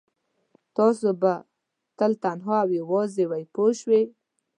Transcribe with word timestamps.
تاسو 0.77 1.07
به 1.21 1.33
تل 1.97 2.11
تنها 2.23 2.57
او 2.63 2.69
یوازې 2.79 3.23
وئ 3.29 3.43
پوه 3.53 3.71
شوې!. 3.79 4.01